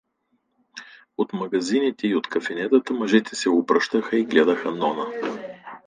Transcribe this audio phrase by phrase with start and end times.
[1.17, 5.05] От магазините и от кафенетата мъжете се обръщаха и гледаха Нона.